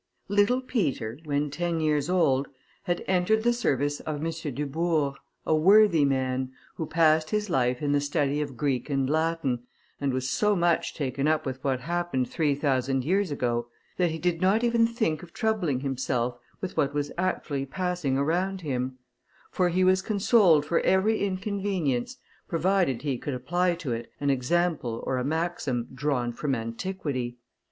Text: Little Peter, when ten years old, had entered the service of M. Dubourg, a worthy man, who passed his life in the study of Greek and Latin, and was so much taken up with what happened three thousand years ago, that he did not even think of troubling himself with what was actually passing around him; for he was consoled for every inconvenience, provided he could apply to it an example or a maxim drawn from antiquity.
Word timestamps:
Little 0.29 0.61
Peter, 0.61 1.19
when 1.25 1.51
ten 1.51 1.79
years 1.79 2.09
old, 2.09 2.47
had 2.85 3.03
entered 3.07 3.43
the 3.43 3.53
service 3.53 3.99
of 3.99 4.25
M. 4.25 4.31
Dubourg, 4.31 5.13
a 5.45 5.53
worthy 5.55 6.05
man, 6.05 6.51
who 6.77 6.87
passed 6.87 7.29
his 7.29 7.51
life 7.51 7.83
in 7.83 7.91
the 7.91 8.01
study 8.01 8.41
of 8.41 8.57
Greek 8.57 8.89
and 8.89 9.07
Latin, 9.07 9.59
and 9.99 10.11
was 10.11 10.27
so 10.27 10.55
much 10.55 10.95
taken 10.95 11.27
up 11.27 11.45
with 11.45 11.63
what 11.63 11.81
happened 11.81 12.27
three 12.27 12.55
thousand 12.55 13.03
years 13.05 13.29
ago, 13.29 13.67
that 13.97 14.09
he 14.09 14.17
did 14.17 14.41
not 14.41 14.63
even 14.63 14.87
think 14.87 15.21
of 15.21 15.33
troubling 15.33 15.81
himself 15.81 16.39
with 16.61 16.75
what 16.75 16.95
was 16.95 17.11
actually 17.15 17.67
passing 17.67 18.17
around 18.17 18.61
him; 18.61 18.97
for 19.51 19.69
he 19.69 19.83
was 19.83 20.01
consoled 20.01 20.65
for 20.65 20.79
every 20.79 21.19
inconvenience, 21.19 22.17
provided 22.47 23.03
he 23.03 23.19
could 23.19 23.35
apply 23.35 23.75
to 23.75 23.91
it 23.93 24.11
an 24.19 24.31
example 24.31 25.03
or 25.05 25.19
a 25.19 25.23
maxim 25.23 25.87
drawn 25.93 26.33
from 26.33 26.55
antiquity. 26.55 27.37